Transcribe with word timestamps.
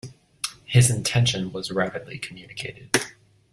His 0.65 0.89
intention 0.89 1.51
was 1.51 1.69
rapidly 1.69 2.17
communicated. 2.17 2.99